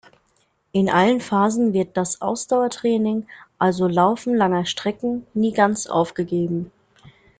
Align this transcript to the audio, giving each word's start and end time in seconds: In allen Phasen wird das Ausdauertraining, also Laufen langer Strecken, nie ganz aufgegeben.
In 0.71 0.89
allen 0.89 1.21
Phasen 1.21 1.73
wird 1.73 1.95
das 1.95 2.21
Ausdauertraining, 2.23 3.27
also 3.59 3.87
Laufen 3.87 4.33
langer 4.35 4.65
Strecken, 4.65 5.27
nie 5.35 5.51
ganz 5.53 5.85
aufgegeben. 5.85 6.71